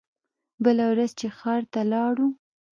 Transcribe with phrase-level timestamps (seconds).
[0.63, 2.27] بله ورځ چې ښار ته لاړو.